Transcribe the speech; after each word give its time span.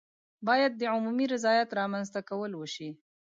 باید 0.47 0.71
د 0.77 0.83
عمومي 0.93 1.25
رضایت 1.33 1.69
رامنځته 1.79 2.19
کول 2.29 2.51
وشي. 2.55 2.89